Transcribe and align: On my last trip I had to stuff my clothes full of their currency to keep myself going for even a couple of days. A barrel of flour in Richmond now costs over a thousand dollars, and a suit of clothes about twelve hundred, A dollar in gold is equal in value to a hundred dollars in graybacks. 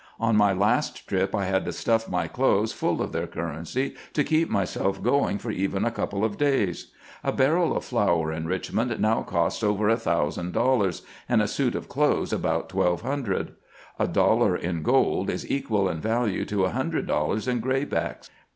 On 0.19 0.35
my 0.35 0.51
last 0.51 1.07
trip 1.07 1.35
I 1.35 1.45
had 1.45 1.63
to 1.65 1.71
stuff 1.71 2.09
my 2.09 2.27
clothes 2.27 2.73
full 2.73 3.03
of 3.03 3.11
their 3.11 3.27
currency 3.27 3.93
to 4.13 4.23
keep 4.23 4.49
myself 4.49 5.03
going 5.03 5.37
for 5.37 5.51
even 5.51 5.85
a 5.85 5.91
couple 5.91 6.25
of 6.25 6.39
days. 6.39 6.91
A 7.23 7.31
barrel 7.31 7.77
of 7.77 7.85
flour 7.85 8.31
in 8.31 8.47
Richmond 8.47 8.99
now 8.99 9.21
costs 9.21 9.61
over 9.61 9.89
a 9.89 9.95
thousand 9.95 10.53
dollars, 10.53 11.03
and 11.29 11.39
a 11.39 11.47
suit 11.47 11.75
of 11.75 11.87
clothes 11.87 12.33
about 12.33 12.67
twelve 12.69 13.03
hundred, 13.03 13.53
A 13.99 14.07
dollar 14.07 14.55
in 14.55 14.81
gold 14.81 15.29
is 15.29 15.47
equal 15.51 15.87
in 15.87 16.01
value 16.01 16.45
to 16.45 16.65
a 16.65 16.71
hundred 16.71 17.05
dollars 17.05 17.47
in 17.47 17.61
graybacks. 17.61 18.27